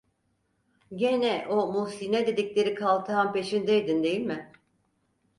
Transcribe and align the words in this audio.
Gene 0.95 1.47
o 1.49 1.71
Muhsine 1.73 2.27
dedikleri 2.27 2.75
kaltağın 2.75 3.33
peşindeydin 3.33 4.03
değil 4.03 4.21
mi? 4.25 4.51